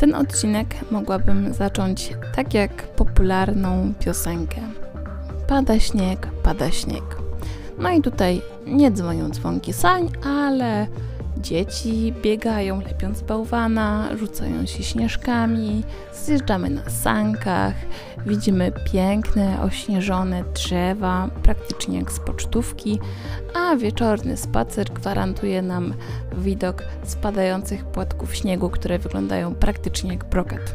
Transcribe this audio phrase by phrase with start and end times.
[0.00, 4.60] Ten odcinek mogłabym zacząć tak jak popularną piosenkę.
[5.48, 7.02] Pada śnieg, pada śnieg.
[7.78, 10.86] No i tutaj nie dzwonią dzwonki sań, ale
[11.40, 15.84] Dzieci biegają lepiąc bałwana, rzucają się śnieżkami,
[16.14, 17.74] zjeżdżamy na sankach,
[18.26, 22.98] widzimy piękne, ośnieżone drzewa, praktycznie jak z pocztówki,
[23.54, 25.94] a wieczorny spacer gwarantuje nam
[26.38, 30.74] widok spadających płatków śniegu, które wyglądają praktycznie jak brokat.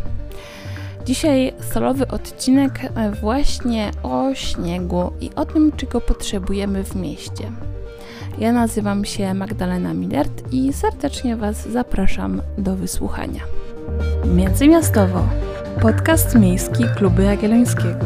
[1.05, 2.79] Dzisiaj solowy odcinek
[3.21, 7.51] właśnie o śniegu i o tym, czego potrzebujemy w mieście.
[8.37, 13.41] Ja nazywam się Magdalena Millert i serdecznie Was zapraszam do wysłuchania.
[14.25, 15.23] Międzymiastowo.
[15.81, 18.05] Podcast miejski Klubu Jagiellońskiego.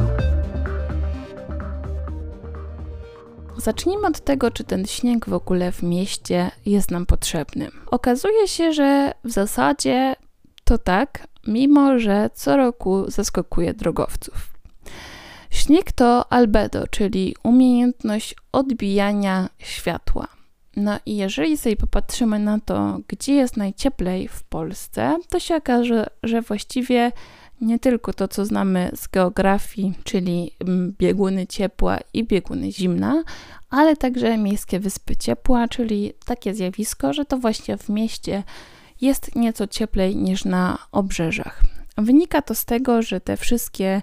[3.57, 7.67] Zacznijmy od tego, czy ten śnieg w ogóle w mieście jest nam potrzebny.
[7.91, 10.15] Okazuje się, że w zasadzie
[10.63, 14.58] to tak, mimo że co roku zaskakuje drogowców.
[15.49, 20.27] Śnieg to albedo, czyli umiejętność odbijania światła.
[20.75, 26.07] No i jeżeli sobie popatrzymy na to, gdzie jest najcieplej w Polsce, to się okaże,
[26.23, 27.11] że właściwie
[27.61, 33.23] nie tylko to, co znamy z geografii, czyli mm, bieguny ciepła i bieguny zimna,
[33.69, 38.43] ale także miejskie wyspy ciepła, czyli takie zjawisko, że to właśnie w mieście
[39.01, 41.61] jest nieco cieplej niż na obrzeżach.
[41.97, 44.01] Wynika to z tego, że te wszystkie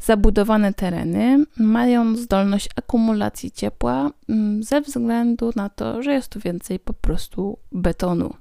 [0.00, 6.78] Zabudowane tereny mają zdolność akumulacji ciepła mm, ze względu na to, że jest tu więcej
[6.78, 8.34] po prostu betonu.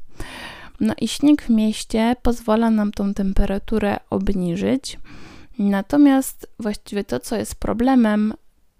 [0.79, 4.99] No i śnieg w mieście pozwala nam tą temperaturę obniżyć.
[5.59, 8.33] Natomiast właściwie to, co jest problemem,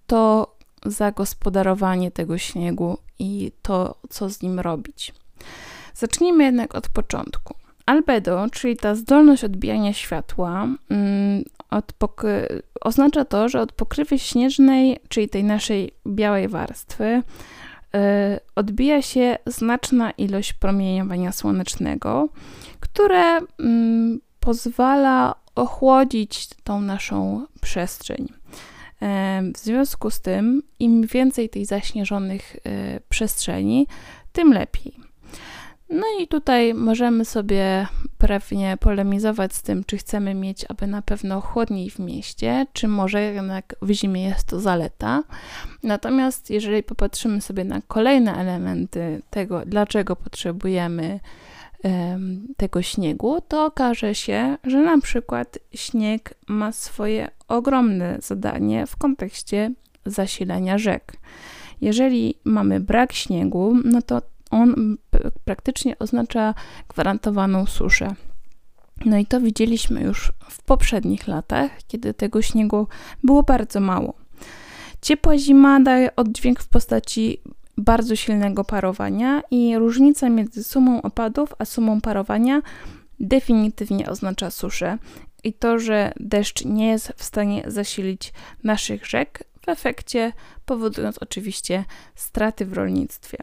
[0.08, 0.55] to
[0.86, 5.14] zagospodarowanie tego śniegu i to, co z nim robić.
[5.94, 7.53] Zacznijmy jednak od początku.
[7.86, 10.67] Albedo, czyli ta zdolność odbijania światła,
[11.69, 12.47] mm,
[12.81, 17.19] oznacza to, że od pokrywy śnieżnej, czyli tej naszej białej warstwy, y,
[18.55, 22.30] odbija się znaczna ilość promieniowania słonecznego,
[22.80, 28.27] które mm, pozwala ochłodzić tą naszą przestrzeń.
[29.53, 32.59] W związku z tym, im więcej tej zaśnieżonych y,
[33.09, 33.87] przestrzeni,
[34.31, 35.06] tym lepiej.
[35.89, 37.87] No i tutaj możemy sobie
[38.17, 43.21] pewnie polemizować z tym, czy chcemy mieć, aby na pewno chłodniej w mieście, czy może
[43.21, 45.23] jednak w zimie jest to zaleta.
[45.83, 51.20] Natomiast jeżeli popatrzymy sobie na kolejne elementy tego, dlaczego potrzebujemy
[51.83, 58.98] um, tego śniegu, to okaże się, że na przykład śnieg ma swoje ogromne zadanie w
[58.98, 59.71] kontekście
[60.05, 61.14] zasilania rzek.
[61.81, 64.21] Jeżeli mamy brak śniegu, no to
[64.52, 64.97] on
[65.45, 66.53] praktycznie oznacza
[66.87, 68.15] gwarantowaną suszę.
[69.05, 72.87] No i to widzieliśmy już w poprzednich latach, kiedy tego śniegu
[73.23, 74.13] było bardzo mało.
[75.02, 77.41] Ciepła zima daje oddźwięk w postaci
[77.77, 82.61] bardzo silnego parowania i różnica między sumą opadów a sumą parowania
[83.19, 84.97] definitywnie oznacza suszę.
[85.43, 90.33] I to, że deszcz nie jest w stanie zasilić naszych rzek, w efekcie
[90.65, 93.37] powodując oczywiście straty w rolnictwie.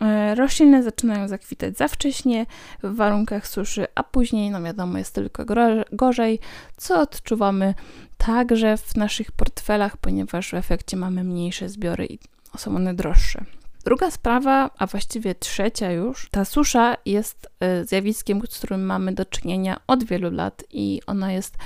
[0.00, 2.46] E, rośliny zaczynają zakwitać za wcześnie
[2.82, 5.44] w warunkach suszy, a później, no wiadomo, jest tylko
[5.92, 6.40] gorzej,
[6.76, 7.74] co odczuwamy
[8.18, 12.18] także w naszych portfelach, ponieważ w efekcie mamy mniejsze zbiory i
[12.56, 13.44] są one droższe.
[13.84, 19.24] Druga sprawa, a właściwie trzecia już, ta susza jest e, zjawiskiem, z którym mamy do
[19.24, 21.56] czynienia od wielu lat i ona jest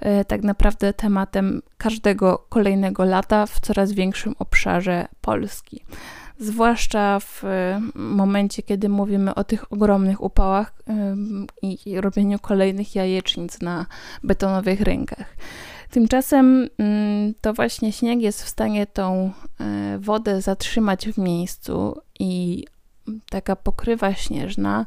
[0.00, 5.84] e, tak naprawdę tematem każdego kolejnego lata w coraz większym obszarze Polski
[6.38, 10.74] zwłaszcza w e, momencie, kiedy mówimy o tych ogromnych upałach
[11.62, 13.86] i robieniu kolejnych jajecznic na
[14.22, 15.36] betonowych rynkach.
[15.90, 22.64] Tymczasem mm, to właśnie śnieg jest w stanie tą e, wodę zatrzymać w miejscu i
[23.30, 24.86] taka pokrywa śnieżna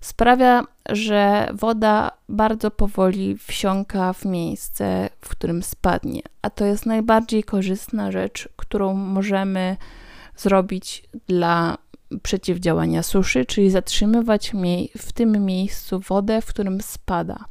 [0.00, 6.22] sprawia, że woda bardzo powoli wsiąka w miejsce, w którym spadnie.
[6.42, 9.76] A to jest najbardziej korzystna rzecz, którą możemy
[10.36, 11.78] zrobić dla
[12.22, 14.52] przeciwdziałania suszy, czyli zatrzymywać
[14.98, 17.44] w tym miejscu wodę, w którym spada.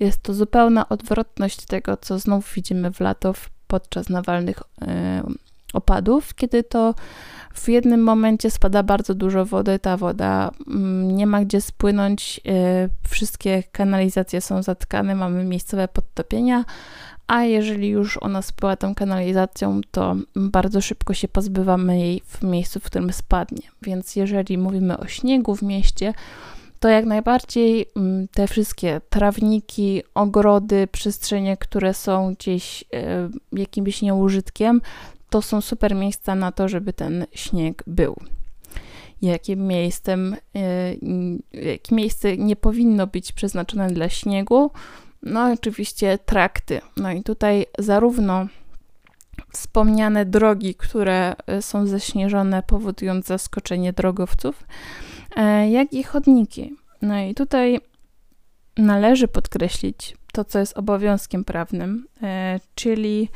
[0.00, 3.34] Jest to zupełna odwrotność tego, co znów widzimy w lato
[3.66, 5.22] podczas nawalnych e,
[5.72, 6.94] opadów, kiedy to
[7.54, 12.88] w jednym momencie spada bardzo dużo wody, ta woda mm, nie ma gdzie spłynąć, e,
[13.08, 16.64] wszystkie kanalizacje są zatkane, mamy miejscowe podtopienia,
[17.26, 22.80] a jeżeli już ona spływa tą kanalizacją, to bardzo szybko się pozbywamy jej w miejscu,
[22.80, 23.62] w którym spadnie.
[23.82, 26.14] Więc jeżeli mówimy o śniegu w mieście,
[26.80, 34.80] to jak najbardziej mm, te wszystkie trawniki, ogrody, przestrzenie, które są gdzieś e, jakimś nieużytkiem,
[35.30, 38.16] to są super miejsca na to, żeby ten śnieg był.
[39.22, 40.94] Jakim miejscem, e,
[41.52, 44.70] jakie miejsce nie powinno być przeznaczone dla śniegu?
[45.22, 46.80] No, oczywiście trakty.
[46.96, 48.46] No i tutaj zarówno
[49.52, 54.64] wspomniane drogi, które e, są zaśnieżone, powodując zaskoczenie drogowców,
[55.36, 56.76] e, jak i chodniki.
[57.02, 57.80] No i tutaj
[58.76, 63.28] należy podkreślić to, co jest obowiązkiem prawnym, e, czyli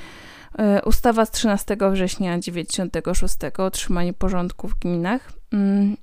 [0.85, 5.33] ustawa z 13 września 96 o utrzymaniu porządku w gminach.
[5.53, 5.97] Mm,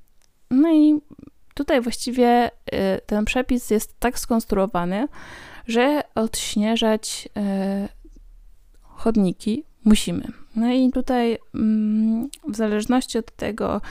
[0.52, 1.02] no i
[1.54, 2.52] tutaj właściwie
[3.06, 5.08] ten przepis jest tak skonstruowany,
[5.68, 7.30] że odśnieżać
[8.81, 10.24] chodniki musimy.
[10.56, 13.81] No i tutaj mm, w zależności od tego,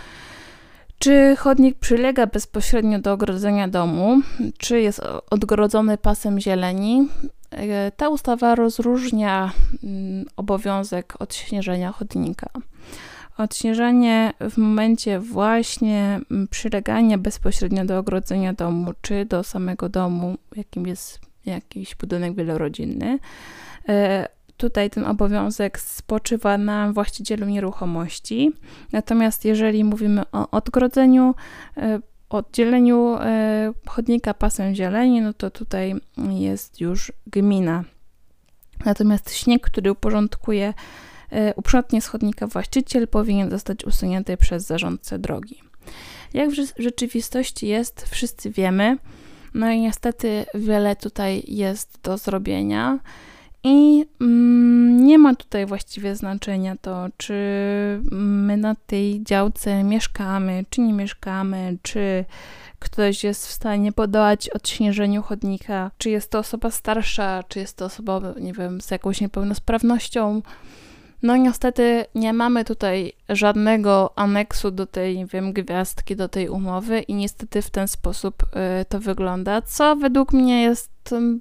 [0.98, 4.20] czy chodnik przylega bezpośrednio do ogrodzenia domu,
[4.58, 7.08] czy jest odgrodzony pasem zieleni,
[7.50, 9.52] e, ta ustawa rozróżnia
[9.84, 12.50] mm, obowiązek odśnieżenia chodnika.
[13.38, 20.86] Odśnieżenie w momencie właśnie mm, przylegania bezpośrednio do ogrodzenia domu, czy do samego domu, jakim
[20.86, 23.18] jest jakiś budynek wielorodzinny,
[23.88, 28.52] e, Tutaj ten obowiązek spoczywa na właścicielu nieruchomości.
[28.92, 31.34] Natomiast jeżeli mówimy o odgrodzeniu,
[31.76, 32.00] e,
[32.30, 35.94] oddzieleniu e, chodnika pasem zieleni, no to tutaj
[36.28, 37.84] jest już gmina.
[38.84, 40.74] Natomiast śnieg, który uporządkuje,
[41.56, 45.62] uprzątnie z chodnika właściciel, powinien zostać usunięty przez zarządcę drogi.
[46.34, 48.96] Jak w rzeczywistości jest, wszyscy wiemy.
[49.54, 52.98] No i niestety wiele tutaj jest do zrobienia.
[53.64, 57.34] I mm, nie ma tutaj właściwie znaczenia to, czy
[58.10, 62.24] my na tej działce mieszkamy, czy nie mieszkamy, czy
[62.78, 67.84] ktoś jest w stanie podołać odśnieżeniu chodnika, czy jest to osoba starsza, czy jest to
[67.84, 70.42] osoba, nie wiem, z jakąś niepełnosprawnością.
[71.22, 77.00] No niestety nie mamy tutaj żadnego aneksu do tej, nie wiem, gwiazdki, do tej umowy
[77.00, 80.92] i niestety w ten sposób y, to wygląda, co według mnie jest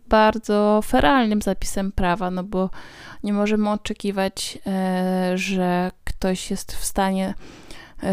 [0.09, 2.69] bardzo feralnym zapisem prawa, no bo
[3.23, 4.57] nie możemy oczekiwać,
[5.33, 7.33] y, że ktoś jest w stanie
[8.03, 8.07] y,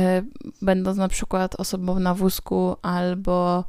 [0.63, 3.65] będąc na przykład osobą na wózku albo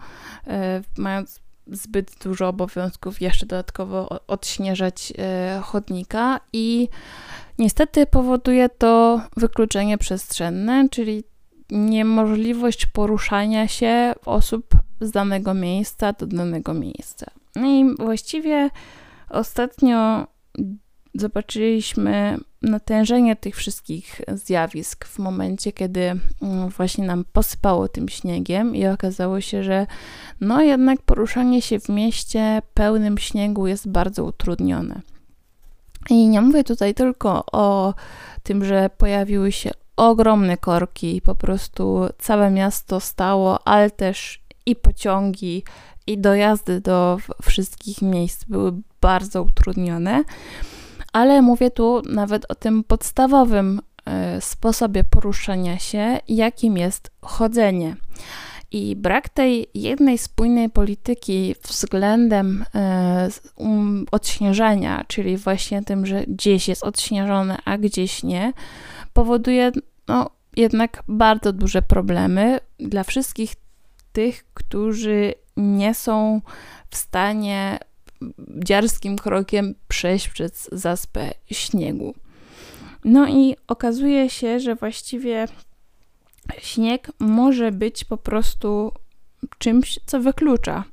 [0.98, 5.14] mając zbyt dużo obowiązków, jeszcze dodatkowo odśnieżać
[5.62, 6.90] chodnika i
[7.60, 11.24] Niestety powoduje to wykluczenie przestrzenne, czyli
[11.72, 14.66] niemożliwość poruszania się osób
[15.02, 17.32] z danego miejsca do danego miejsca.
[17.56, 18.70] No i właściwie
[19.30, 20.28] ostatnio
[21.16, 28.88] zobaczyliśmy natężenie tych wszystkich zjawisk w momencie, kiedy mm, właśnie nam posypało tym śniegiem i
[28.88, 29.88] okazało się, że
[30.42, 35.02] no jednak poruszanie się w mieście pełnym śniegu jest bardzo utrudnione.
[36.10, 37.94] I nie mówię tutaj tylko o
[38.44, 44.76] tym, że pojawiły się ogromne korki i po prostu całe miasto stało, ale też i
[44.76, 45.64] pociągi,
[46.08, 50.24] i dojazdy do wszystkich miejsc były bardzo utrudnione.
[51.14, 57.96] Ale mówię tu nawet o tym podstawowym e, sposobie poruszania się, jakim jest chodzenie.
[58.72, 64.06] I brak tej jednej spójnej polityki względem e, um,
[65.08, 68.54] czyli właśnie tym, że gdzieś jest odśnieżone, a gdzieś nie,
[69.14, 69.72] powoduje
[70.08, 73.56] no, jednak bardzo duże problemy dla wszystkich
[74.14, 76.42] tych, którzy nie są
[76.90, 77.80] w stanie
[78.58, 82.14] dziarskim krokiem przejść przez zaspę śniegu.
[83.06, 85.48] No i okazuje się, że właściwie
[86.58, 88.92] śnieg może być po prostu
[89.58, 90.84] czymś, co wyklucza.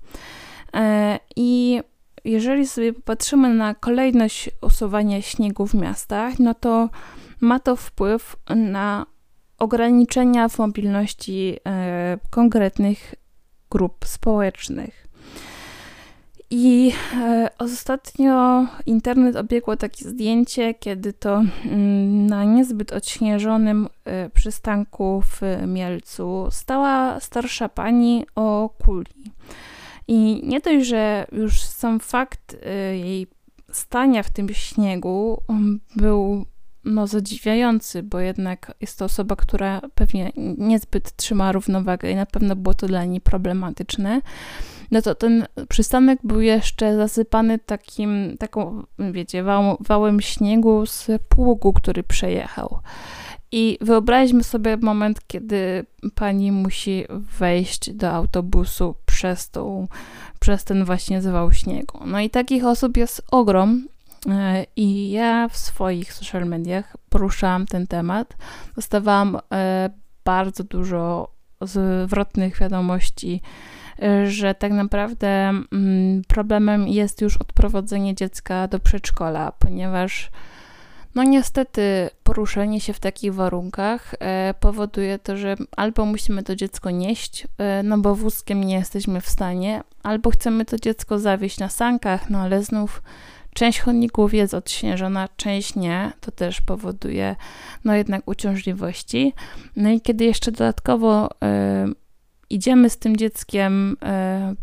[0.74, 1.80] E, I
[2.24, 6.88] jeżeli sobie popatrzymy na kolejność usuwania śniegu w miastach, no to
[7.40, 9.06] ma to wpływ na
[9.58, 13.14] ograniczenia w mobilności e, konkretnych
[13.70, 15.05] grup społecznych.
[16.50, 25.22] I e, ostatnio internet obiegło takie zdjęcie, kiedy to mm, na niezbyt odśnieżonym e, przystanku
[25.22, 29.32] w Mielcu stała starsza pani o kuli.
[30.08, 33.26] I nie dość, że już sam fakt e, jej
[33.72, 36.46] stania w tym śniegu mm, był
[36.86, 42.56] no, zadziwiający, bo jednak jest to osoba, która pewnie niezbyt trzyma równowagę i na pewno
[42.56, 44.20] było to dla niej problematyczne
[44.90, 49.44] no to ten przystanek był jeszcze zasypany takim, taką, wiecie,
[49.80, 52.78] wałem śniegu z pługu, który przejechał.
[53.52, 57.04] I wyobraźmy sobie moment, kiedy pani musi
[57.38, 59.88] wejść do autobusu przez, tą,
[60.40, 61.98] przez ten właśnie zwał śniegu.
[62.06, 63.88] No i takich osób jest ogrom.
[64.76, 68.36] I ja w swoich social mediach poruszałam ten temat.
[68.76, 69.90] Dostawałam e,
[70.24, 71.30] bardzo dużo
[71.60, 73.40] zwrotnych wiadomości,
[74.02, 75.28] e, że tak naprawdę
[75.72, 80.30] mm, problemem jest już odprowadzenie dziecka do przedszkola, ponieważ
[81.14, 86.90] no niestety poruszenie się w takich warunkach e, powoduje to, że albo musimy to dziecko
[86.90, 87.46] nieść,
[87.84, 92.40] no bo wózkiem nie jesteśmy w stanie, albo chcemy to dziecko zawieźć na sankach, no
[92.40, 93.02] ale znów
[93.56, 97.36] część chodników jest odśnieżona, część nie, to też powoduje
[97.84, 99.32] no jednak uciążliwości.
[99.76, 101.86] No i kiedy jeszcze dodatkowo e,
[102.50, 104.54] idziemy z tym dzieckiem e,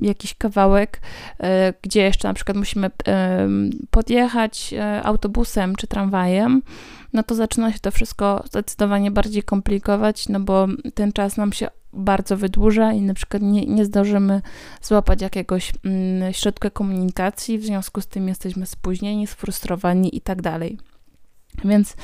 [0.00, 1.00] jakiś kawałek,
[1.40, 3.48] e, gdzie jeszcze na przykład musimy e,
[3.90, 6.62] podjechać e, autobusem czy tramwajem,
[7.12, 11.68] no to zaczyna się to wszystko zdecydowanie bardziej komplikować, no bo ten czas nam się
[11.94, 14.42] bardzo wydłuża i na przykład nie, nie zdążymy
[14.82, 20.78] złapać jakiegoś mm, środka komunikacji, w związku z tym jesteśmy spóźnieni, sfrustrowani i tak dalej.
[21.64, 21.96] Więc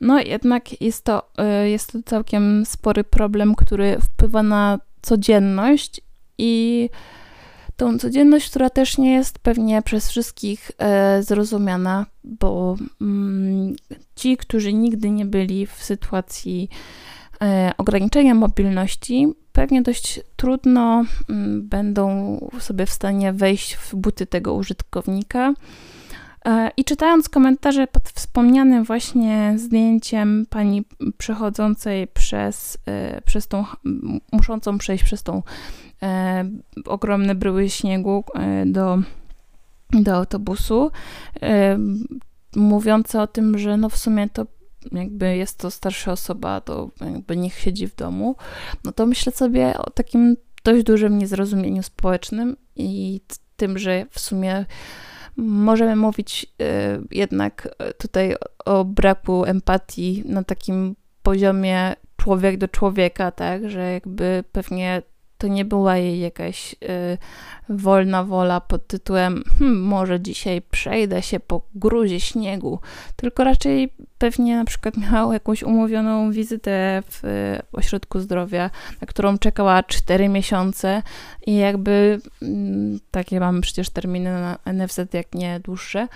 [0.00, 1.30] no jednak jest to,
[1.64, 6.00] jest to całkiem spory problem, który wpływa na codzienność
[6.38, 6.90] i
[7.76, 13.76] tą codzienność, która też nie jest pewnie przez wszystkich e, zrozumiana, bo mm,
[14.16, 16.68] ci, którzy nigdy nie byli w sytuacji
[17.78, 25.54] ograniczenia mobilności, pewnie dość trudno mm, będą sobie w stanie wejść w buty tego użytkownika.
[26.44, 30.84] E, I czytając komentarze pod wspomnianym właśnie zdjęciem pani
[31.18, 33.64] przechodzącej przez, e, przez tą,
[34.32, 35.42] muszącą przejść przez tą
[36.02, 36.44] e,
[36.86, 38.98] ogromne bryły śniegu e, do,
[39.90, 40.90] do autobusu,
[41.42, 41.78] e,
[42.56, 44.46] mówiące o tym, że no w sumie to
[44.92, 48.36] jakby jest to starsza osoba, to jakby niech siedzi w domu,
[48.84, 53.20] no to myślę sobie o takim dość dużym niezrozumieniu społecznym i
[53.56, 54.66] tym, że w sumie
[55.36, 63.70] możemy mówić e, jednak tutaj o braku empatii na takim poziomie człowiek do człowieka, tak,
[63.70, 65.02] że jakby pewnie
[65.42, 66.76] to nie była jej jakaś y,
[67.68, 72.80] wolna wola pod tytułem hm, może dzisiaj przejdę się po gruzie śniegu,
[73.16, 79.38] tylko raczej pewnie na przykład miała jakąś umówioną wizytę w y, ośrodku zdrowia, na którą
[79.38, 81.02] czekała 4 miesiące
[81.46, 82.46] i jakby y,
[83.10, 86.08] takie mamy przecież terminy na NFZ, jak nie dłuższe,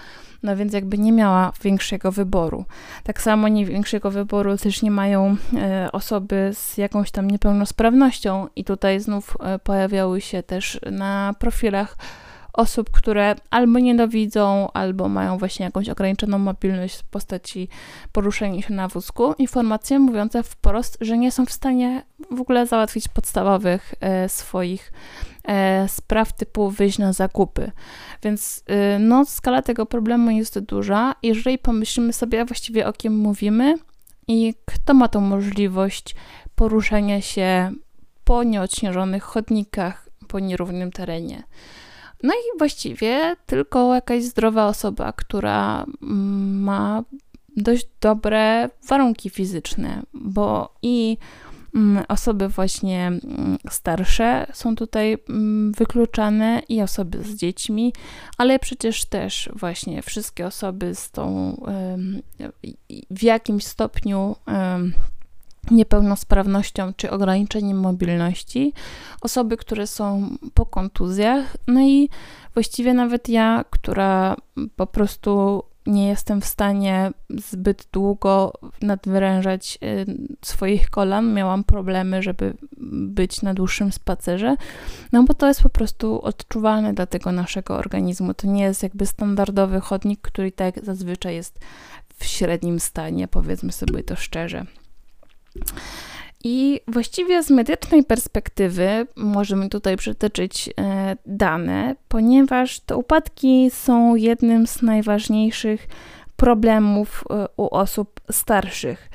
[0.42, 2.64] no więc jakby nie miała większego wyboru.
[3.04, 8.64] Tak samo nie większego wyboru też nie mają e, osoby z jakąś tam niepełnosprawnością i
[8.64, 11.96] tutaj znów e, pojawiały się też na profilach
[12.56, 17.68] osób, które albo nienawidzą, albo mają właśnie jakąś ograniczoną mobilność w postaci
[18.12, 23.08] poruszenia się na wózku, informacje mówiące wprost, że nie są w stanie w ogóle załatwić
[23.08, 24.92] podstawowych e, swoich
[25.44, 27.72] e, spraw typu wyjść na zakupy.
[28.22, 31.14] Więc e, no, skala tego problemu jest duża.
[31.22, 33.74] Jeżeli pomyślimy sobie właściwie o kim mówimy
[34.28, 36.14] i kto ma tą możliwość
[36.54, 37.72] poruszania się
[38.24, 41.42] po nieodśnieżonych chodnikach, po nierównym terenie.
[42.22, 47.04] No i właściwie tylko jakaś zdrowa osoba, która mm, ma
[47.56, 51.18] dość dobre warunki fizyczne, bo i
[51.74, 55.18] mm, osoby właśnie mm, starsze są tutaj
[55.76, 57.92] wykluczane i osoby z dziećmi,
[58.38, 61.56] ale przecież też właśnie wszystkie osoby z tą
[63.10, 64.36] w jakimś stopniu
[65.70, 68.72] niepełnosprawnością czy ograniczeniem mobilności,
[69.20, 72.08] osoby, które są po kontuzjach, no i
[72.54, 74.36] właściwie nawet ja, która
[74.76, 80.06] po prostu nie jestem w stanie zbyt długo nadwyrężać y,
[80.42, 81.34] swoich kolan.
[81.34, 82.54] Miałam problemy, żeby
[82.92, 84.56] być na dłuższym spacerze,
[85.12, 88.34] no bo to jest po prostu odczuwalne dla tego naszego organizmu.
[88.34, 91.58] To nie jest jakby standardowy chodnik, który tak zazwyczaj jest
[92.18, 94.66] w średnim stanie, powiedzmy sobie to szczerze.
[96.44, 104.66] I właściwie z medycznej perspektywy możemy tutaj przytoczyć e, dane, ponieważ te upadki są jednym
[104.66, 105.88] z najważniejszych
[106.36, 109.10] problemów e, u osób starszych.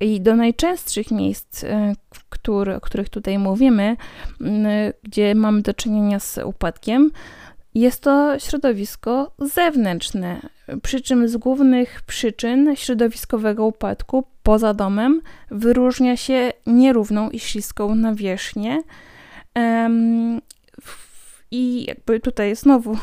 [0.00, 1.92] I do najczęstszych miejsc, e,
[2.28, 3.96] który, o których tutaj mówimy,
[5.02, 7.10] gdzie mamy do czynienia z upadkiem,
[7.74, 10.40] jest to środowisko zewnętrzne,
[10.82, 18.82] przy czym z głównych przyczyn środowiskowego upadku poza domem wyróżnia się nierówną i śliską nawierzchnię.
[21.50, 22.98] I jakby tutaj znowu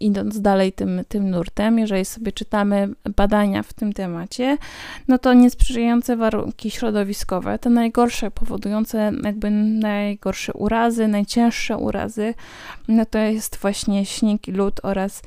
[0.00, 4.58] idąc dalej tym, tym nurtem, jeżeli sobie czytamy badania w tym temacie,
[5.08, 12.34] no to niesprzyjające warunki środowiskowe, te najgorsze, powodujące jakby najgorsze urazy, najcięższe urazy,
[12.88, 15.22] no to jest właśnie śnieg i lód oraz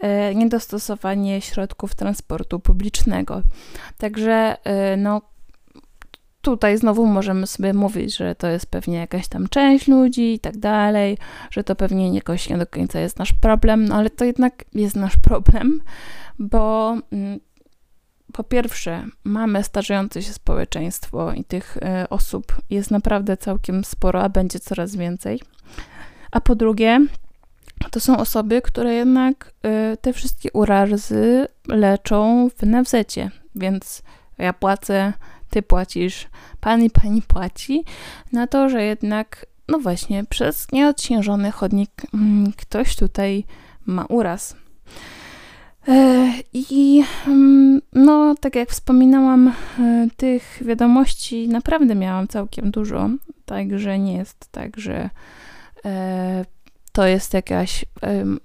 [0.00, 3.42] e, niedostosowanie środków transportu publicznego.
[3.98, 5.20] Także e, no,
[6.50, 10.56] tutaj znowu możemy sobie mówić, że to jest pewnie jakaś tam część ludzi i tak
[10.58, 11.18] dalej,
[11.50, 14.96] że to pewnie jakoś nie do końca jest nasz problem, no ale to jednak jest
[14.96, 15.82] nasz problem,
[16.38, 17.40] bo mm,
[18.32, 24.28] po pierwsze, mamy starzejące się społeczeństwo i tych y, osób jest naprawdę całkiem sporo, a
[24.28, 25.40] będzie coraz więcej.
[26.30, 27.06] A po drugie,
[27.90, 29.52] to są osoby, które jednak
[29.92, 32.94] y, te wszystkie urazy leczą w NFZ,
[33.54, 34.02] więc
[34.38, 35.12] ja płacę
[35.50, 36.28] ty płacisz,
[36.60, 37.84] pan i pani płaci,
[38.32, 43.44] na to, że jednak, no właśnie, przez nieodśnieżony chodnik mm, ktoś tutaj
[43.86, 44.56] ma uraz.
[45.88, 49.52] E, I mm, no, tak jak wspominałam, e,
[50.16, 53.10] tych wiadomości naprawdę miałam całkiem dużo,
[53.44, 55.10] także nie jest tak, że
[55.84, 56.44] e,
[56.98, 57.84] to jest jakaś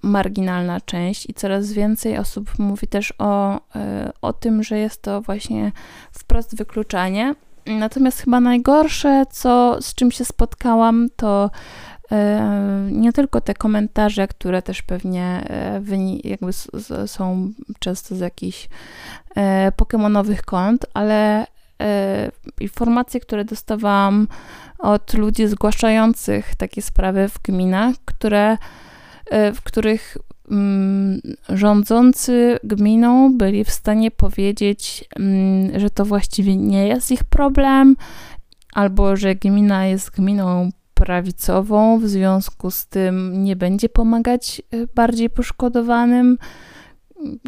[0.02, 5.22] marginalna część i coraz więcej osób mówi też o, e, o tym, że jest to
[5.22, 5.72] właśnie
[6.12, 7.34] wprost wykluczanie.
[7.66, 11.50] Natomiast chyba najgorsze, co, z czym się spotkałam, to
[12.12, 15.82] e, nie tylko te komentarze, które też pewnie e,
[16.24, 16.52] jakby
[17.06, 18.68] są często z jakichś
[19.76, 21.46] pokemonowych kont, ale
[22.60, 24.28] informacje, które dostawałam
[24.78, 28.58] od ludzi zgłaszających takie sprawy w gminach, które,
[29.30, 30.16] e, w których
[30.50, 37.96] mm, rządzący gminą byli w stanie powiedzieć, mm, że to właściwie nie jest ich problem,
[38.72, 45.30] albo że gmina jest gminą prawicową, w związku z tym nie będzie pomagać e, bardziej
[45.30, 46.38] poszkodowanym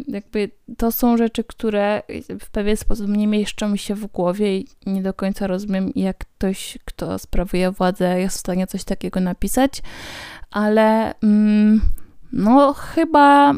[0.07, 2.01] jakby to są rzeczy, które
[2.39, 6.17] w pewien sposób nie mieszczą mi się w głowie i nie do końca rozumiem, jak
[6.17, 9.81] ktoś, kto sprawuje władzę, jest w stanie coś takiego napisać,
[10.51, 11.81] ale mm,
[12.33, 13.53] no chyba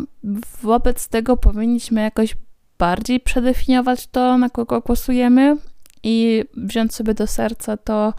[0.62, 2.36] wobec tego powinniśmy jakoś
[2.80, 5.58] bardziej przedefiniować to, na kogo głosujemy
[6.04, 8.14] i wziąć sobie do serca to,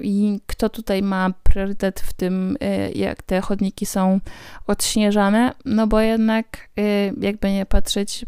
[0.00, 4.20] i kto tutaj ma priorytet w tym, e, jak te chodniki są
[4.66, 6.46] odśnieżane, no bo jednak,
[6.78, 6.82] e,
[7.20, 8.26] jakby nie patrzeć,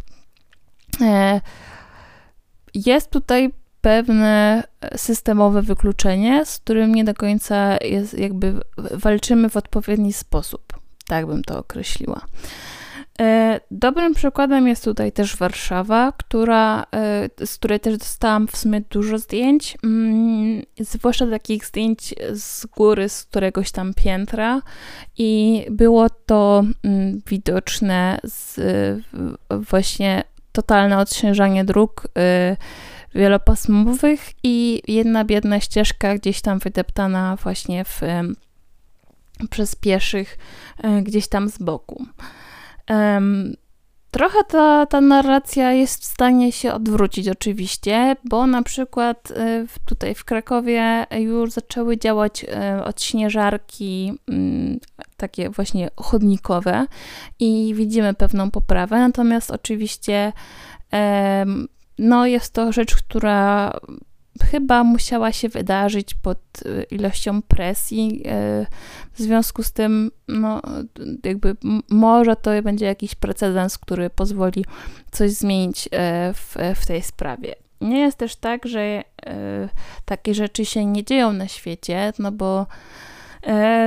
[2.74, 4.62] jest tutaj pewne
[4.96, 10.62] systemowe wykluczenie, z którym nie do końca jest, jakby walczymy w odpowiedni sposób.
[11.06, 12.20] Tak bym to określiła.
[13.20, 18.80] E, dobrym przykładem jest tutaj też Warszawa, która, e, z której też dostałam w sumie
[18.80, 24.62] dużo zdjęć, mm, zwłaszcza takich zdjęć z góry, z któregoś tam piętra
[25.18, 28.60] i było to mm, widoczne z
[29.50, 32.56] właśnie totalne odśnieżanie dróg e,
[33.14, 38.00] wielopasmowych i jedna biedna ścieżka gdzieś tam wydeptana właśnie w,
[39.50, 40.38] przez pieszych
[41.02, 42.06] gdzieś tam z boku.
[44.10, 50.14] Trochę ta, ta narracja jest w stanie się odwrócić, oczywiście, bo na przykład y, tutaj
[50.14, 54.80] w Krakowie już zaczęły działać y, odśnieżarki mm,
[55.16, 56.86] takie właśnie chodnikowe
[57.40, 60.32] i widzimy pewną poprawę, natomiast oczywiście
[61.98, 63.72] no jest to rzecz, która
[64.42, 68.22] chyba musiała się wydarzyć pod y, ilością presji.
[68.26, 68.66] Y,
[69.12, 70.62] w związku z tym, no,
[71.24, 71.56] jakby
[71.90, 74.64] może to będzie jakiś precedens, który pozwoli
[75.10, 75.90] coś zmienić y,
[76.34, 77.54] w, w tej sprawie.
[77.80, 79.02] Nie jest też tak, że
[80.04, 82.66] takie rzeczy się nie dzieją na świecie, no bo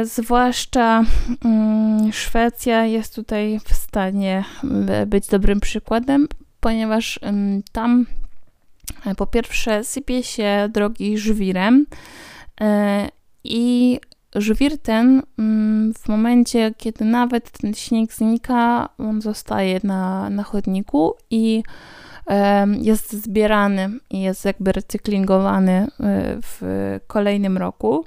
[0.04, 1.04] zwłaszcza
[1.46, 4.44] mm, Szwecja jest tutaj w stanie
[5.08, 6.28] być dobrym przykładem,
[6.60, 7.20] ponieważ
[7.72, 8.29] tam E,
[9.18, 11.86] po pierwsze, sypie się drogi żwirem
[12.62, 13.10] e,
[13.44, 14.00] i
[14.36, 21.14] żwir ten mm, w momencie, kiedy nawet ten śnieg znika, on zostaje na, na chodniku
[21.30, 21.64] i
[22.82, 25.88] jest zbierany i jest jakby recyklingowany e,
[26.42, 26.62] w
[27.08, 28.06] kolejnym roku.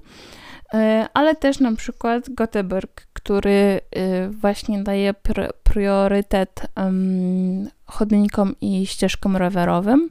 [1.15, 3.81] Ale też na przykład Göteborg, który
[4.31, 5.15] właśnie daje
[5.63, 6.67] priorytet
[7.87, 10.09] chodnikom i ścieżkom rowerowym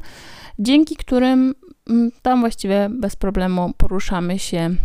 [0.62, 1.56] dzięki którym
[1.90, 4.76] mm, tam właściwie bez problemu poruszamy się e,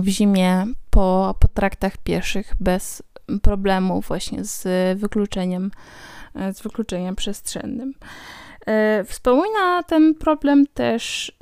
[0.00, 3.02] w zimie po, po traktach pieszych bez
[3.42, 5.70] problemu właśnie z wykluczeniem,
[6.34, 7.94] e, z wykluczeniem przestrzennym.
[8.66, 11.32] E, wspomina ten problem też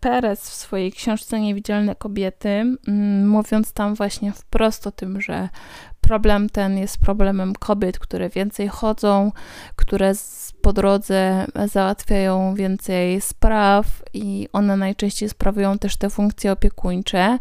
[0.00, 2.76] Perez w swojej książce Niewidzialne kobiety,
[3.24, 5.48] mówiąc tam właśnie wprost o tym, że
[6.00, 9.32] problem ten jest problemem kobiet, które więcej chodzą,
[9.76, 10.14] które
[10.62, 17.38] po drodze załatwiają więcej spraw i one najczęściej sprawują też te funkcje opiekuńcze.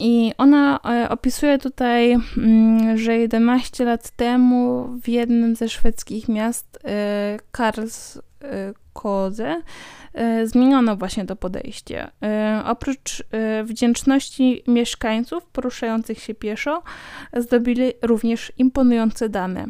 [0.00, 6.78] I ona e, opisuje tutaj, mm, że 11 lat temu w jednym ze szwedzkich miast,
[6.84, 9.62] e, Karlskoze,
[10.14, 12.10] e, zmieniono właśnie to podejście.
[12.64, 13.22] Oprócz
[13.64, 16.82] wdzięczności mieszkańców poruszających się pieszo,
[17.36, 19.66] zdobili również imponujące dane.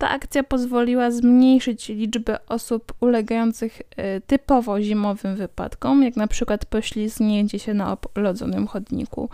[0.00, 7.58] Ta akcja pozwoliła zmniejszyć liczbę osób ulegających e, typowo zimowym wypadkom, jak na przykład poślizgnięcie
[7.58, 9.28] się na oplodzonym chodniku.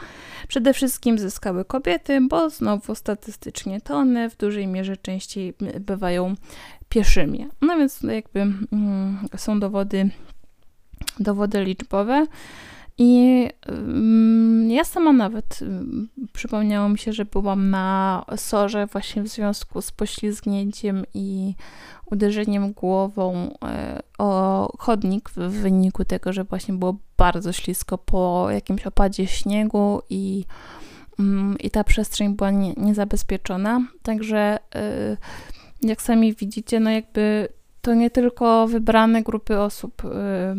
[0.48, 6.34] Przede wszystkim zyskały kobiety, bo znowu statystycznie to one w dużej mierze częściej bywają
[6.88, 7.46] pieszymi.
[7.60, 10.10] No więc jakby mm, są dowody,
[11.20, 12.26] dowody liczbowe.
[12.98, 19.28] I um, ja sama nawet um, przypomniało mi się, że byłam na sorze właśnie w
[19.28, 21.54] związku z poślizgnięciem i
[22.10, 28.86] uderzeniem głową e, o chodnik w wyniku tego, że właśnie było bardzo ślisko po jakimś
[28.86, 30.44] opadzie śniegu i,
[31.18, 33.86] um, i ta przestrzeń była nie, niezabezpieczona.
[34.02, 35.16] Także e,
[35.82, 37.48] jak sami widzicie, no jakby
[37.82, 40.56] to nie tylko wybrane grupy osób e,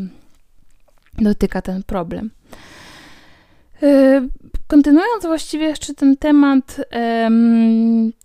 [1.18, 2.32] dotyka ten problem.
[3.84, 4.30] Y,
[4.68, 6.82] kontynuując właściwie jeszcze ten temat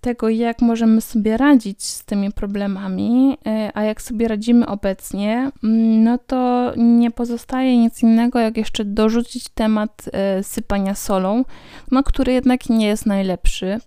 [0.01, 6.05] tego, jak możemy sobie radzić z tymi problemami, y, a jak sobie radzimy obecnie, um,
[6.05, 10.05] no to nie pozostaje nic innego, jak jeszcze dorzucić temat
[10.41, 11.45] y, sypania solą,
[11.91, 13.79] no, który jednak nie jest najlepszy.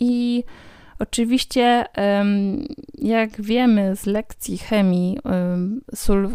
[0.00, 0.44] I
[1.00, 1.84] Oczywiście,
[2.98, 5.18] jak wiemy z lekcji chemii,
[5.94, 6.30] sól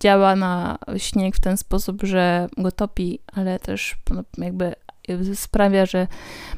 [0.00, 3.96] działa na śnieg w ten sposób, że go topi, ale też
[4.38, 4.74] jakby
[5.34, 6.06] sprawia, że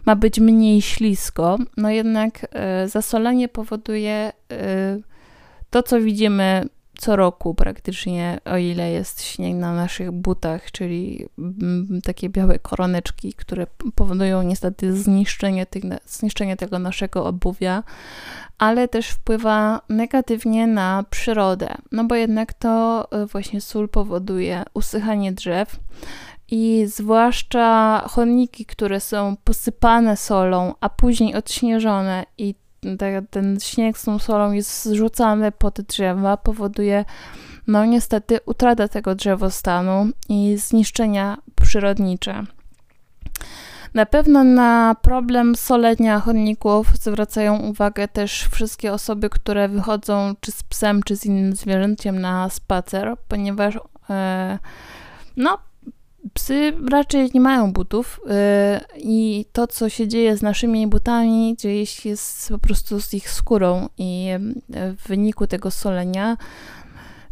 [0.06, 1.58] ma być mniej ślisko.
[1.76, 4.98] No jednak e, zasolenie powoduje e,
[5.70, 12.00] to, co widzimy co roku praktycznie, o ile jest śnieg na naszych butach, czyli mm,
[12.04, 17.82] takie białe koroneczki, które powodują niestety zniszczenie, tych, zniszczenie tego naszego obuwia,
[18.58, 25.32] ale też wpływa negatywnie na przyrodę, no bo jednak to e, właśnie sól powoduje usychanie
[25.32, 25.80] drzew
[26.50, 32.54] i zwłaszcza chodniki, które są posypane solą, a później odśnieżone i
[33.30, 37.04] ten śnieg z tą solą jest zrzucany pod drzewa, powoduje
[37.66, 42.44] no niestety utratę tego drzewostanu i zniszczenia przyrodnicze.
[43.94, 50.62] Na pewno na problem solenia chodników zwracają uwagę też wszystkie osoby, które wychodzą czy z
[50.62, 53.78] psem, czy z innym zwierzęciem na spacer, ponieważ
[54.10, 54.58] e,
[55.36, 55.58] no,
[56.32, 61.86] psy raczej nie mają butów e, i to, co się dzieje z naszymi butami, dzieje
[61.86, 64.28] się z, po prostu z ich skórą i
[64.98, 66.36] w wyniku tego solenia.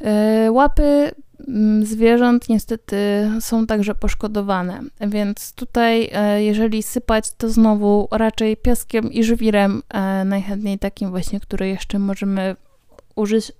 [0.00, 1.12] E, łapy
[1.48, 9.12] Mm, zwierząt niestety są także poszkodowane, więc tutaj e, jeżeli sypać, to znowu raczej piaskiem
[9.12, 12.56] i żwirem, e, najchętniej takim właśnie, który jeszcze możemy
[13.16, 13.52] użyć,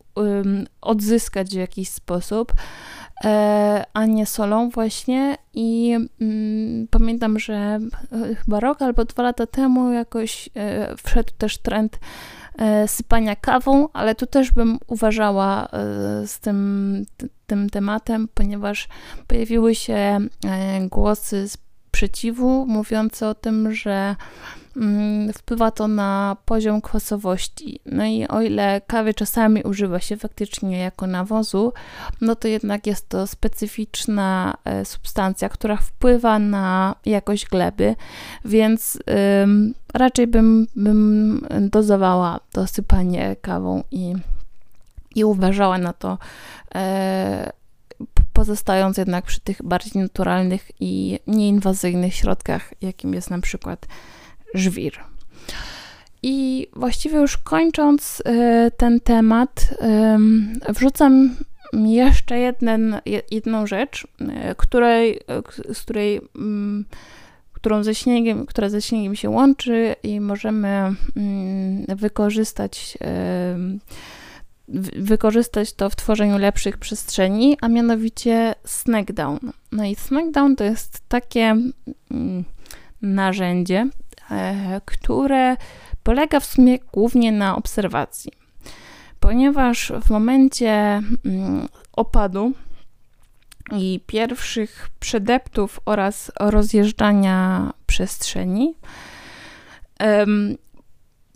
[0.81, 2.53] odzyskać w jakiś sposób,
[3.25, 5.37] e, a nie solą właśnie.
[5.55, 7.79] I mm, pamiętam, że
[8.45, 10.49] chyba rok albo dwa lata temu jakoś
[10.97, 11.99] wszedł też trend
[12.59, 17.07] E, sypania kawą, ale tu też bym uważała e, z tym,
[17.47, 18.89] tym tematem, ponieważ
[19.27, 20.29] pojawiły się e,
[20.91, 24.17] głosy sprzeciwu mówiące o tym, że
[25.35, 27.81] wpływa to na poziom kwasowości.
[27.87, 31.73] No i o ile kawy czasami używa się faktycznie jako nawozu,
[32.21, 37.95] no to jednak jest to specyficzna e, substancja, która wpływa na jakość gleby,
[38.45, 38.99] więc
[39.95, 44.15] raczej bym, bym dozowała to sypanie kawą i,
[45.15, 46.19] i uważała na to.
[46.75, 47.53] E,
[48.33, 53.87] pozostając jednak przy tych bardziej naturalnych i nieinwazyjnych środkach, jakim jest na przykład
[54.55, 54.93] żwir.
[56.23, 59.75] I właściwie już kończąc e, ten temat,
[60.69, 61.37] wrzucam
[61.73, 65.21] jeszcze jeden, jedną rzecz, e, której,
[65.69, 66.85] e, z której, mm,
[67.53, 70.97] którą ze śniegiem, która ze śniegiem się łączy i możemy mm,
[71.89, 72.99] wykorzystać
[74.97, 79.39] wykorzystać to w tworzeniu lepszych przestrzeni, a mianowicie snackdown.
[79.73, 81.57] No i snackdown to jest takie
[82.11, 82.45] mm,
[83.03, 83.89] narzędzie,
[84.85, 85.57] które
[86.03, 88.33] polega w sumie głównie na obserwacji.
[89.21, 90.73] ponieważ w momencie
[91.25, 92.53] mm, opadu
[93.73, 98.75] i pierwszych przedeptów oraz rozjeżdżania przestrzeni,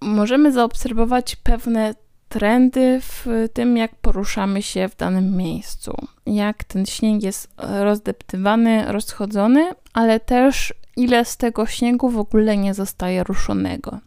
[0.03, 1.95] możemy zaobserwować pewne
[2.29, 5.97] trendy w tym, jak poruszamy się w danym miejscu.
[6.27, 12.75] Jak ten śnieg jest rozdeptywany, rozchodzony, ale też ile z tego śniegu w ogóle nie
[12.75, 13.99] zostaje ruszonego.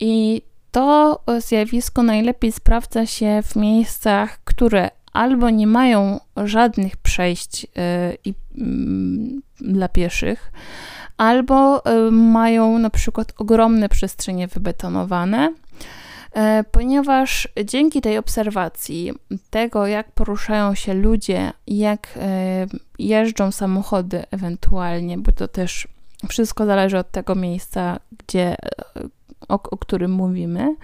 [0.00, 8.34] I to zjawisko najlepiej sprawdza się w miejscach, które albo nie mają żadnych przejść yy,
[8.54, 8.64] yy,
[9.60, 10.52] dla pieszych,
[11.16, 15.54] albo yy, mają na przykład ogromne przestrzenie wybetonowane,
[16.72, 19.12] ponieważ dzięki tej obserwacji
[19.50, 22.66] tego, jak poruszają się ludzie, jak e,
[22.98, 25.88] jeżdżą samochody ewentualnie, bo to też
[26.28, 28.56] wszystko zależy od tego miejsca, gdzie, e,
[29.48, 30.76] o, o którym mówimy,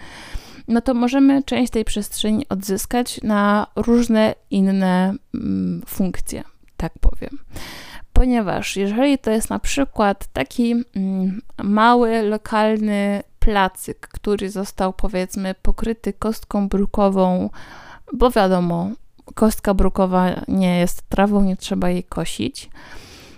[0.68, 6.44] no to możemy część tej przestrzeni odzyskać na różne inne mm, funkcje,
[6.76, 7.38] tak powiem.
[8.12, 16.12] Ponieważ jeżeli to jest na przykład taki mm, mały, lokalny placyk, który został powiedzmy pokryty
[16.12, 17.50] kostką brukową,
[18.12, 18.90] bo wiadomo,
[19.34, 22.70] kostka brukowa nie jest trawą, nie trzeba jej kosić,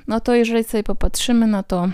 [0.07, 1.89] no to jeżeli sobie popatrzymy na to,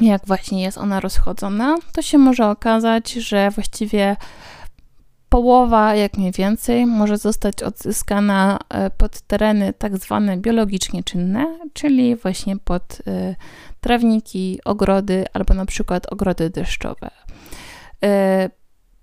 [0.00, 4.16] jak właśnie jest ona rozchodzona, to się może okazać, że właściwie
[5.32, 12.16] połowa, jak mniej więcej, może zostać odzyskana e, pod tereny tak zwane biologicznie czynne, czyli
[12.16, 13.34] właśnie pod e,
[13.80, 17.10] trawniki, ogrody albo na przykład ogrody deszczowe.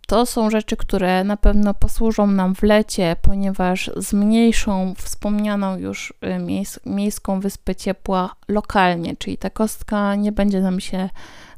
[0.10, 6.80] To są rzeczy, które na pewno posłużą nam w lecie, ponieważ zmniejszą wspomnianą już miejs
[6.86, 11.10] miejską wyspę ciepła lokalnie, czyli ta kostka nie będzie nam się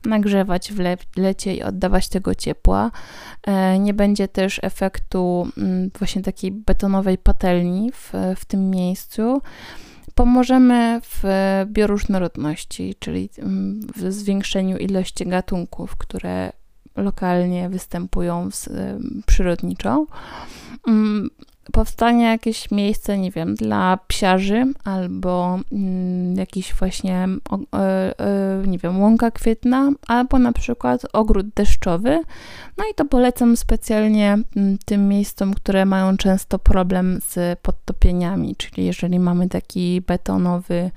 [0.05, 2.91] nagrzewać w, le lecie i oddawać tego ciepła.
[3.47, 9.41] E, nie będzie też efektu mm, właśnie takiej betonowej patelni w, w tym miejscu.
[10.15, 11.23] Pomożemy w
[11.65, 16.51] bioróżnorodności, czyli mm, w zwiększeniu ilości gatunków, które
[16.95, 18.49] lokalnie występują
[19.25, 20.05] przyrodniczo.
[20.87, 21.29] Mm,
[21.71, 28.77] powstanie jakieś miejsce, nie wiem, dla psiarzy albo mm, jakiś właśnie, o, e, e, nie
[28.77, 32.19] wiem, łąka kwietna, albo na przykład ogród deszczowy.
[32.77, 38.85] No i to polecam specjalnie mm, tym miejscom, które mają często problem z podtopieniami, czyli
[38.85, 40.91] jeżeli mamy taki betonowy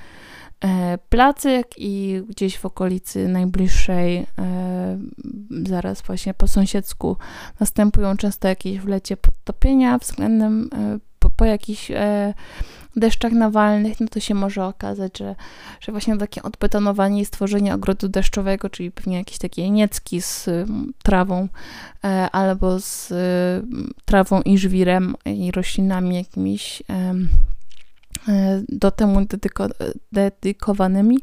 [1.08, 4.98] placyk i gdzieś w okolicy najbliższej, e,
[5.66, 7.16] zaraz właśnie po sąsiedzku,
[7.60, 11.90] następują często jakieś w lecie podtopienia względem e, po, po jakichś
[12.96, 15.34] deszczach nawalnych, no to się może okazać, że,
[15.80, 20.48] że właśnie takie odbetonowanie i stworzenie ogrodu deszczowego, czyli pewnie jakieś takie niecki z
[21.02, 21.48] trawą
[22.32, 23.12] albo z
[24.04, 27.14] trawą i żwirem i roślinami jakimiś E,
[28.68, 29.66] do temu dedyko
[30.12, 31.18] dedykowanymi,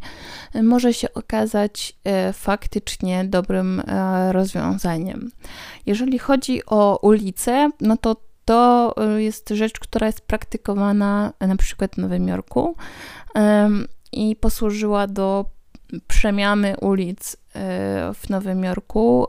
[0.63, 5.31] może się okazać e, faktycznie dobrym e, rozwiązaniem.
[5.85, 11.97] Jeżeli chodzi o ulice, no to to jest rzecz, która jest praktykowana na przykład w
[11.97, 12.75] Nowym Jorku
[14.11, 15.45] i posłużyła do
[16.07, 17.37] przemiany ulic
[18.13, 19.27] w Nowym Jorku,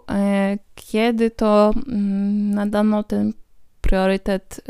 [0.75, 3.33] kiedy to mm, nadano ten
[3.81, 4.61] priorytet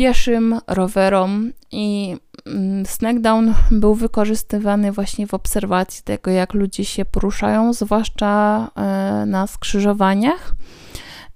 [0.00, 7.72] pieszym, rowerom i mm, Snackdown był wykorzystywany właśnie w obserwacji tego, jak ludzie się poruszają,
[7.72, 10.54] zwłaszcza e, na skrzyżowaniach.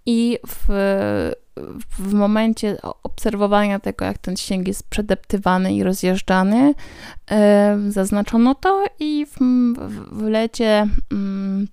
[0.06, 0.64] I w,
[1.98, 6.74] w momencie obserwowania tego, jak ten śnieg jest przedeptywany i rozjeżdżany,
[7.30, 9.38] e, zaznaczono to i w,
[10.12, 11.68] w lecie mm,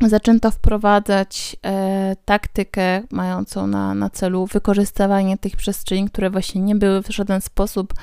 [0.00, 7.02] zaczęto wprowadzać e, taktykę mającą na, na celu wykorzystywanie tych przestrzeni, które właśnie nie były
[7.02, 7.94] w żaden sposób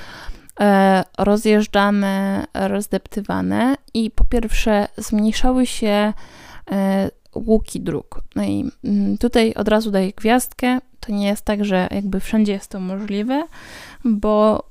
[0.60, 6.14] e, rozjeżdżane, rozdeptywane i po pierwsze zmniejszały się
[6.72, 8.22] e, łuki dróg.
[8.36, 10.80] No i mm, tutaj od razu daję gwiazdkę.
[11.00, 13.44] To nie jest tak, że jakby wszędzie jest to możliwe,
[14.06, 14.64] bo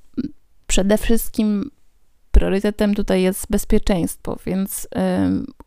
[0.66, 1.70] przede wszystkim
[2.30, 4.88] priorytetem tutaj jest bezpieczeństwo, więc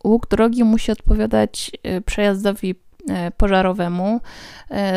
[0.03, 4.21] łuk drogi musi odpowiadać y, przejazdowi y, pożarowemu.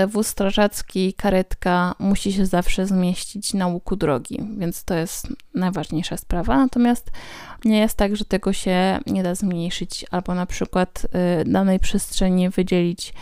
[0.02, 6.16] Y, wóz strażacki, karetka musi się zawsze zmieścić na łuku drogi, więc to jest najważniejsza
[6.16, 6.56] sprawa.
[6.56, 7.10] Natomiast
[7.64, 11.06] nie jest tak, że tego się nie da zmniejszyć, albo na przykład
[11.46, 13.14] danej przestrzeni wydzielić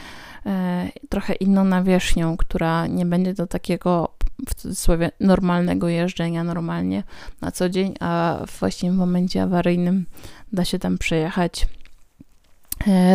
[1.09, 4.14] trochę inną nawierzchnią, która nie będzie do takiego
[4.49, 7.03] w cudzysłowie normalnego jeżdżenia normalnie
[7.41, 10.07] na co dzień, a właśnie w momencie awaryjnym
[10.53, 11.67] da się tam przejechać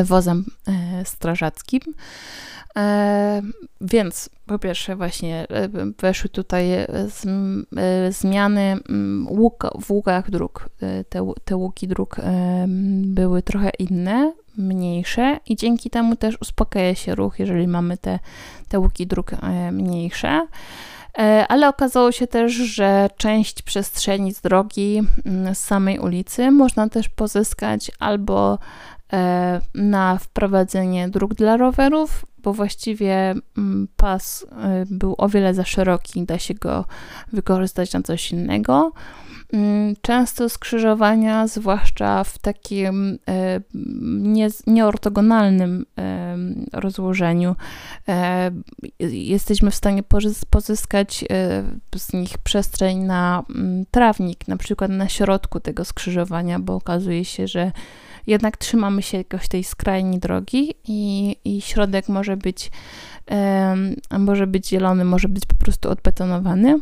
[0.04, 0.46] wozem
[1.04, 1.82] strażackim.
[3.82, 5.48] Więc po pierwsze właśnie
[6.02, 6.66] weszły tutaj
[8.10, 8.78] zmiany
[9.82, 10.70] w łukach dróg.
[11.10, 12.16] Te, te łuki dróg
[13.02, 18.20] były trochę inne, mniejsze i dzięki temu też uspokaja się ruch, jeżeli mamy te,
[18.68, 19.32] te łuki dróg
[19.72, 20.48] mniejsze.
[21.18, 26.90] E, ale okazało się też, że część przestrzeni z drogi mm, z samej ulicy można
[26.90, 28.60] też pozyskać albo
[29.14, 35.66] e, na wprowadzenie dróg dla rowerów, bo właściwie mm, pas e, był o wiele za
[35.66, 36.86] szeroki, da się go
[37.34, 38.92] wykorzystać na coś innego.
[39.54, 43.62] Mm, często skrzyżowania, zwłaszcza w takim e,
[44.22, 46.38] nie, nieortogonalnym e,
[46.74, 47.56] rozłożeniu,
[48.08, 48.52] e,
[49.10, 50.04] jesteśmy w stanie
[50.50, 51.26] pozyskać
[51.96, 57.48] z nich przestrzeń na mm, trawnik, na przykład na środku tego skrzyżowania, bo okazuje się,
[57.48, 57.72] że
[58.28, 62.72] jednak trzymamy się jakoś tej skrajni drogi i, i środek może być,
[64.20, 66.80] może być zielony, może być po prostu odbetonowany.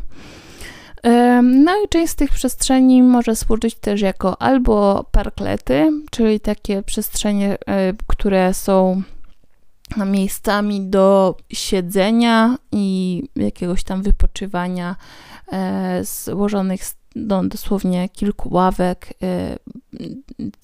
[1.42, 7.58] No i część z tych przestrzeni może służyć też jako albo parklety, czyli takie przestrzenie,
[7.66, 9.02] e, które są
[10.06, 14.96] miejscami do siedzenia i jakiegoś tam wypoczywania
[15.52, 19.56] e, złożonych z no, dosłownie kilku ławek, e,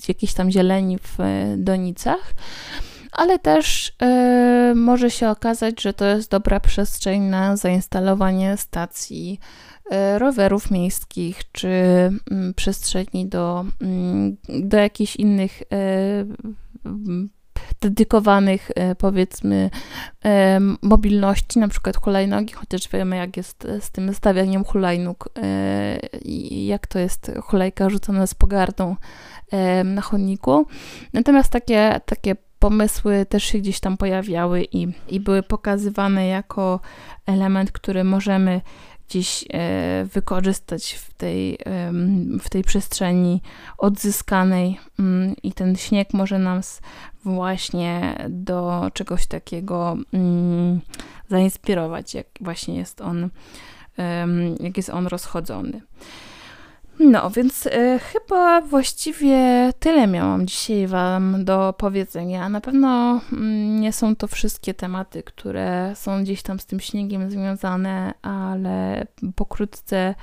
[0.08, 1.18] jakiejś tam zieleni w
[1.56, 2.34] donicach.
[3.14, 9.40] Ale też y, może się okazać, że to jest dobra przestrzeń na zainstalowanie stacji
[10.18, 15.66] rowerów miejskich czy y, przestrzeni do, mm, do jakichś innych y,
[17.80, 19.70] dedykowanych powiedzmy
[20.82, 25.28] mobilności, na przykład hulajnogi, chociaż wiemy jak jest z tym stawianiem hulajnóg
[26.22, 28.96] i jak to jest hulajka rzucona z pogardą
[29.84, 30.66] na chodniku.
[31.12, 36.80] Natomiast takie, takie pomysły też się gdzieś tam pojawiały i, i były pokazywane jako
[37.26, 38.60] element, który możemy
[39.08, 41.58] gdzieś e, wykorzystać w tej,
[42.40, 43.42] w tej przestrzeni
[43.78, 46.80] odzyskanej mm, i ten śnieg może nas
[47.24, 50.80] właśnie do czegoś takiego mm,
[51.28, 53.30] zainspirować, jak właśnie jest on,
[54.60, 55.80] jak jest on rozchodzony.
[56.98, 57.70] No, więc y,
[58.12, 62.48] chyba właściwie tyle miałam dzisiaj Wam do powiedzenia.
[62.48, 67.30] Na pewno mm, nie są to wszystkie tematy, które są gdzieś tam z tym śniegiem
[67.30, 70.14] związane, ale pokrótce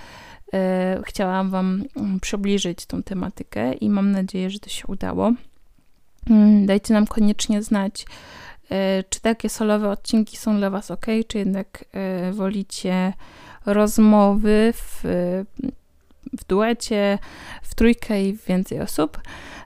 [0.53, 0.57] y,
[1.03, 5.29] chciałam Wam mm, przybliżyć tą tematykę i mam nadzieję, że to się udało.
[5.29, 8.05] Y, dajcie nam koniecznie znać,
[9.09, 11.85] czy takie solowe odcinki są dla Was ok, czy jednak
[12.31, 13.13] wolicie
[13.65, 15.03] rozmowy w
[16.39, 17.17] w duecie,
[17.63, 19.21] w trójkę i więcej osób.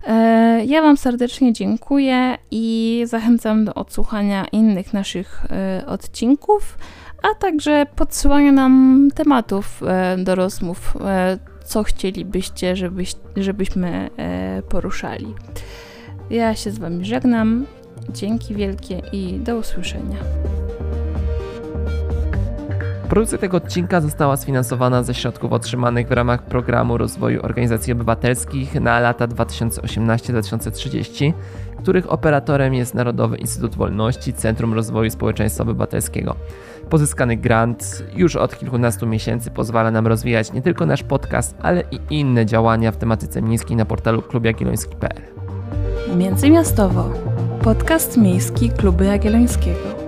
[0.08, 6.78] E, ja Wam serdecznie dziękuję i zachęcam do odsłuchania innych naszych e, odcinków,
[7.24, 10.98] a także podsyłania nam tematów e, do rozmów,
[11.66, 14.10] co chcielibyście, żebyś, żebyśmy
[14.70, 15.34] poruszali.
[16.30, 17.66] Ja się z Wami żegnam.
[18.10, 20.18] Dzięki wielkie i do usłyszenia.
[23.10, 29.00] Produkcja tego odcinka została sfinansowana ze środków otrzymanych w ramach Programu Rozwoju Organizacji Obywatelskich na
[29.00, 31.34] lata 2018-2030,
[31.78, 36.36] których operatorem jest Narodowy Instytut Wolności Centrum Rozwoju Społeczeństwa Obywatelskiego.
[36.90, 42.00] Pozyskany grant już od kilkunastu miesięcy pozwala nam rozwijać nie tylko nasz podcast, ale i
[42.10, 45.22] inne działania w tematyce miejskiej na portalu klubjagielloński.pl.
[46.18, 47.10] Międzymiastowo.
[47.64, 50.05] Podcast miejski Kluby Jagiellońskiego.